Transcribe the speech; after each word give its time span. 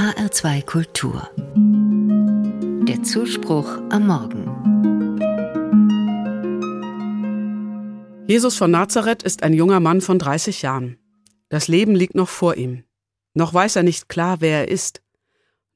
HR2 0.00 0.64
Kultur. 0.64 1.28
Der 2.88 3.02
Zuspruch 3.02 3.68
am 3.90 4.06
Morgen. 4.06 4.46
Jesus 8.26 8.56
von 8.56 8.70
Nazareth 8.70 9.22
ist 9.22 9.42
ein 9.42 9.52
junger 9.52 9.78
Mann 9.78 10.00
von 10.00 10.18
30 10.18 10.62
Jahren. 10.62 10.96
Das 11.50 11.68
Leben 11.68 11.94
liegt 11.94 12.14
noch 12.14 12.30
vor 12.30 12.56
ihm. 12.56 12.84
Noch 13.34 13.52
weiß 13.52 13.76
er 13.76 13.82
nicht 13.82 14.08
klar, 14.08 14.40
wer 14.40 14.60
er 14.60 14.68
ist. 14.68 15.02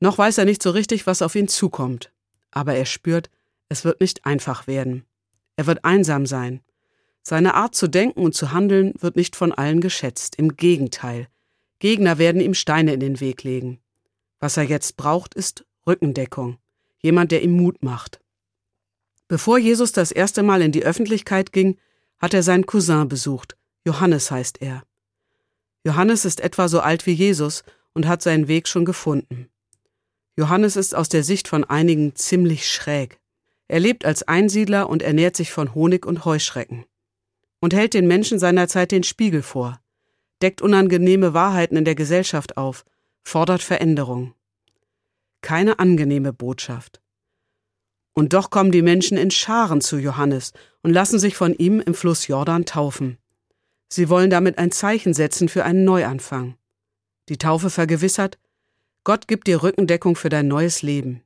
Noch 0.00 0.16
weiß 0.16 0.38
er 0.38 0.46
nicht 0.46 0.62
so 0.62 0.70
richtig, 0.70 1.06
was 1.06 1.20
auf 1.20 1.34
ihn 1.34 1.48
zukommt. 1.48 2.10
Aber 2.50 2.74
er 2.74 2.86
spürt, 2.86 3.28
es 3.68 3.84
wird 3.84 4.00
nicht 4.00 4.24
einfach 4.24 4.66
werden. 4.66 5.04
Er 5.56 5.66
wird 5.66 5.84
einsam 5.84 6.24
sein. 6.24 6.62
Seine 7.20 7.52
Art 7.52 7.74
zu 7.74 7.88
denken 7.88 8.22
und 8.22 8.34
zu 8.34 8.52
handeln 8.52 8.94
wird 8.98 9.16
nicht 9.16 9.36
von 9.36 9.52
allen 9.52 9.82
geschätzt. 9.82 10.36
Im 10.36 10.56
Gegenteil. 10.56 11.28
Gegner 11.78 12.16
werden 12.16 12.40
ihm 12.40 12.54
Steine 12.54 12.94
in 12.94 13.00
den 13.00 13.20
Weg 13.20 13.42
legen. 13.42 13.80
Was 14.44 14.58
er 14.58 14.64
jetzt 14.64 14.98
braucht, 14.98 15.32
ist 15.32 15.64
Rückendeckung. 15.86 16.58
Jemand, 17.00 17.32
der 17.32 17.40
ihm 17.40 17.52
Mut 17.52 17.82
macht. 17.82 18.20
Bevor 19.26 19.56
Jesus 19.56 19.92
das 19.92 20.12
erste 20.12 20.42
Mal 20.42 20.60
in 20.60 20.70
die 20.70 20.84
Öffentlichkeit 20.84 21.50
ging, 21.50 21.78
hat 22.18 22.34
er 22.34 22.42
seinen 22.42 22.66
Cousin 22.66 23.08
besucht. 23.08 23.56
Johannes 23.86 24.30
heißt 24.30 24.60
er. 24.60 24.82
Johannes 25.82 26.26
ist 26.26 26.40
etwa 26.40 26.68
so 26.68 26.80
alt 26.80 27.06
wie 27.06 27.12
Jesus 27.12 27.64
und 27.94 28.06
hat 28.06 28.20
seinen 28.20 28.46
Weg 28.46 28.68
schon 28.68 28.84
gefunden. 28.84 29.48
Johannes 30.36 30.76
ist 30.76 30.94
aus 30.94 31.08
der 31.08 31.24
Sicht 31.24 31.48
von 31.48 31.64
einigen 31.64 32.14
ziemlich 32.14 32.68
schräg. 32.68 33.18
Er 33.66 33.80
lebt 33.80 34.04
als 34.04 34.24
Einsiedler 34.24 34.90
und 34.90 35.00
ernährt 35.00 35.36
sich 35.36 35.52
von 35.52 35.74
Honig 35.74 36.04
und 36.04 36.26
Heuschrecken. 36.26 36.84
Und 37.60 37.72
hält 37.72 37.94
den 37.94 38.06
Menschen 38.06 38.38
seiner 38.38 38.68
Zeit 38.68 38.92
den 38.92 39.04
Spiegel 39.04 39.40
vor, 39.40 39.80
deckt 40.42 40.60
unangenehme 40.60 41.32
Wahrheiten 41.32 41.78
in 41.78 41.86
der 41.86 41.94
Gesellschaft 41.94 42.58
auf, 42.58 42.84
fordert 43.24 43.62
Veränderung. 43.62 44.34
Keine 45.40 45.78
angenehme 45.78 46.32
Botschaft. 46.32 47.00
Und 48.12 48.32
doch 48.32 48.50
kommen 48.50 48.70
die 48.70 48.82
Menschen 48.82 49.18
in 49.18 49.30
Scharen 49.30 49.80
zu 49.80 49.98
Johannes 49.98 50.52
und 50.82 50.92
lassen 50.92 51.18
sich 51.18 51.34
von 51.34 51.52
ihm 51.54 51.80
im 51.80 51.94
Fluss 51.94 52.28
Jordan 52.28 52.64
taufen. 52.64 53.18
Sie 53.88 54.08
wollen 54.08 54.30
damit 54.30 54.58
ein 54.58 54.70
Zeichen 54.70 55.14
setzen 55.14 55.48
für 55.48 55.64
einen 55.64 55.84
Neuanfang. 55.84 56.56
Die 57.28 57.38
Taufe 57.38 57.70
vergewissert, 57.70 58.38
Gott 59.02 59.28
gibt 59.28 59.48
dir 59.48 59.62
Rückendeckung 59.62 60.16
für 60.16 60.28
dein 60.28 60.48
neues 60.48 60.82
Leben. 60.82 61.22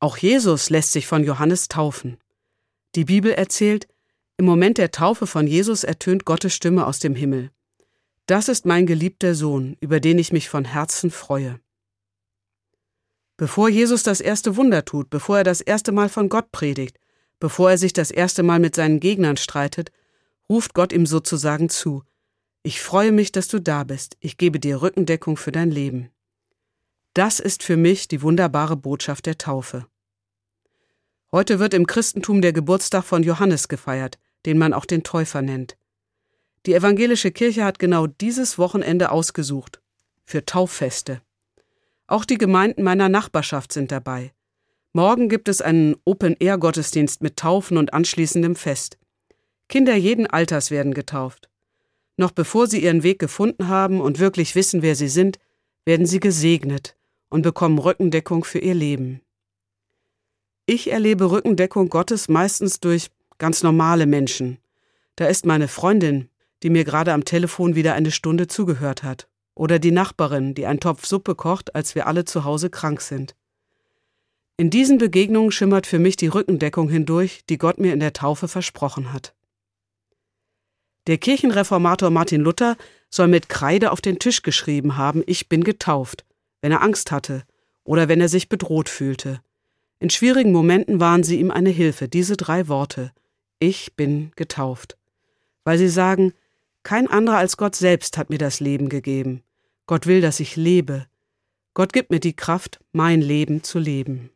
Auch 0.00 0.16
Jesus 0.16 0.70
lässt 0.70 0.92
sich 0.92 1.06
von 1.06 1.24
Johannes 1.24 1.68
taufen. 1.68 2.18
Die 2.94 3.04
Bibel 3.04 3.32
erzählt, 3.32 3.88
im 4.36 4.44
Moment 4.44 4.78
der 4.78 4.90
Taufe 4.90 5.26
von 5.26 5.46
Jesus 5.46 5.84
ertönt 5.84 6.24
Gottes 6.24 6.54
Stimme 6.54 6.86
aus 6.86 6.98
dem 6.98 7.14
Himmel. 7.14 7.50
Das 8.26 8.48
ist 8.48 8.64
mein 8.64 8.86
geliebter 8.86 9.34
Sohn, 9.34 9.76
über 9.80 10.00
den 10.00 10.18
ich 10.18 10.32
mich 10.32 10.48
von 10.48 10.64
Herzen 10.64 11.10
freue. 11.10 11.60
Bevor 13.36 13.68
Jesus 13.68 14.02
das 14.02 14.20
erste 14.20 14.56
Wunder 14.56 14.84
tut, 14.84 15.10
bevor 15.10 15.38
er 15.38 15.44
das 15.44 15.60
erste 15.60 15.92
Mal 15.92 16.08
von 16.08 16.28
Gott 16.28 16.50
predigt, 16.52 16.98
bevor 17.38 17.70
er 17.70 17.78
sich 17.78 17.92
das 17.92 18.10
erste 18.10 18.42
Mal 18.42 18.60
mit 18.60 18.76
seinen 18.76 19.00
Gegnern 19.00 19.36
streitet, 19.36 19.90
ruft 20.48 20.72
Gott 20.72 20.92
ihm 20.92 21.04
sozusagen 21.04 21.68
zu, 21.68 22.04
ich 22.62 22.80
freue 22.80 23.12
mich, 23.12 23.30
dass 23.30 23.48
du 23.48 23.60
da 23.60 23.84
bist, 23.84 24.16
ich 24.20 24.38
gebe 24.38 24.58
dir 24.58 24.80
Rückendeckung 24.80 25.36
für 25.36 25.52
dein 25.52 25.70
Leben. 25.70 26.08
Das 27.12 27.38
ist 27.38 27.62
für 27.62 27.76
mich 27.76 28.08
die 28.08 28.22
wunderbare 28.22 28.76
Botschaft 28.76 29.26
der 29.26 29.36
Taufe. 29.36 29.86
Heute 31.30 31.58
wird 31.58 31.74
im 31.74 31.86
Christentum 31.86 32.40
der 32.40 32.54
Geburtstag 32.54 33.04
von 33.04 33.22
Johannes 33.22 33.68
gefeiert, 33.68 34.18
den 34.46 34.56
man 34.56 34.72
auch 34.72 34.86
den 34.86 35.02
Täufer 35.02 35.42
nennt. 35.42 35.76
Die 36.66 36.74
evangelische 36.74 37.30
Kirche 37.30 37.64
hat 37.64 37.78
genau 37.78 38.06
dieses 38.06 38.58
Wochenende 38.58 39.10
ausgesucht 39.10 39.82
für 40.24 40.46
Tauffeste. 40.46 41.20
Auch 42.06 42.24
die 42.24 42.38
Gemeinden 42.38 42.82
meiner 42.82 43.08
Nachbarschaft 43.08 43.72
sind 43.72 43.92
dabei. 43.92 44.32
Morgen 44.94 45.28
gibt 45.28 45.48
es 45.48 45.60
einen 45.60 45.96
Open-Air-Gottesdienst 46.04 47.22
mit 47.22 47.36
Taufen 47.36 47.76
und 47.76 47.92
anschließendem 47.92 48.56
Fest. 48.56 48.98
Kinder 49.68 49.94
jeden 49.94 50.26
Alters 50.26 50.70
werden 50.70 50.94
getauft. 50.94 51.50
Noch 52.16 52.30
bevor 52.30 52.66
sie 52.66 52.82
ihren 52.82 53.02
Weg 53.02 53.18
gefunden 53.18 53.68
haben 53.68 54.00
und 54.00 54.18
wirklich 54.18 54.54
wissen, 54.54 54.82
wer 54.82 54.94
sie 54.94 55.08
sind, 55.08 55.38
werden 55.84 56.06
sie 56.06 56.20
gesegnet 56.20 56.96
und 57.28 57.42
bekommen 57.42 57.78
Rückendeckung 57.78 58.44
für 58.44 58.60
ihr 58.60 58.74
Leben. 58.74 59.20
Ich 60.64 60.90
erlebe 60.90 61.30
Rückendeckung 61.30 61.88
Gottes 61.88 62.28
meistens 62.28 62.80
durch 62.80 63.10
ganz 63.36 63.62
normale 63.62 64.06
Menschen. 64.06 64.58
Da 65.16 65.26
ist 65.26 65.44
meine 65.44 65.68
Freundin, 65.68 66.28
die 66.64 66.70
mir 66.70 66.84
gerade 66.84 67.12
am 67.12 67.24
Telefon 67.24 67.76
wieder 67.76 67.94
eine 67.94 68.10
Stunde 68.10 68.48
zugehört 68.48 69.02
hat. 69.02 69.28
Oder 69.54 69.78
die 69.78 69.92
Nachbarin, 69.92 70.54
die 70.54 70.66
einen 70.66 70.80
Topf 70.80 71.06
Suppe 71.06 71.34
kocht, 71.34 71.74
als 71.76 71.94
wir 71.94 72.06
alle 72.08 72.24
zu 72.24 72.44
Hause 72.44 72.70
krank 72.70 73.02
sind. 73.02 73.36
In 74.56 74.70
diesen 74.70 74.98
Begegnungen 74.98 75.52
schimmert 75.52 75.86
für 75.86 75.98
mich 75.98 76.16
die 76.16 76.26
Rückendeckung 76.26 76.88
hindurch, 76.88 77.44
die 77.48 77.58
Gott 77.58 77.78
mir 77.78 77.92
in 77.92 78.00
der 78.00 78.14
Taufe 78.14 78.48
versprochen 78.48 79.12
hat. 79.12 79.34
Der 81.06 81.18
Kirchenreformator 81.18 82.08
Martin 82.08 82.40
Luther 82.40 82.76
soll 83.10 83.28
mit 83.28 83.50
Kreide 83.50 83.92
auf 83.92 84.00
den 84.00 84.18
Tisch 84.18 84.42
geschrieben 84.42 84.96
haben, 84.96 85.22
ich 85.26 85.50
bin 85.50 85.64
getauft, 85.64 86.24
wenn 86.62 86.72
er 86.72 86.82
Angst 86.82 87.12
hatte 87.12 87.44
oder 87.84 88.08
wenn 88.08 88.22
er 88.22 88.30
sich 88.30 88.48
bedroht 88.48 88.88
fühlte. 88.88 89.42
In 89.98 90.08
schwierigen 90.08 90.50
Momenten 90.50 90.98
waren 90.98 91.24
sie 91.24 91.38
ihm 91.38 91.50
eine 91.50 91.70
Hilfe, 91.70 92.08
diese 92.08 92.38
drei 92.38 92.68
Worte, 92.68 93.12
ich 93.58 93.96
bin 93.96 94.32
getauft. 94.34 94.96
Weil 95.64 95.78
sie 95.78 95.88
sagen, 95.88 96.32
kein 96.84 97.08
anderer 97.08 97.38
als 97.38 97.56
Gott 97.56 97.74
selbst 97.74 98.16
hat 98.16 98.30
mir 98.30 98.38
das 98.38 98.60
Leben 98.60 98.88
gegeben. 98.88 99.42
Gott 99.86 100.06
will, 100.06 100.20
dass 100.20 100.38
ich 100.38 100.56
lebe. 100.56 101.06
Gott 101.74 101.92
gibt 101.92 102.10
mir 102.10 102.20
die 102.20 102.36
Kraft, 102.36 102.78
mein 102.92 103.20
Leben 103.20 103.64
zu 103.64 103.78
leben. 103.78 104.30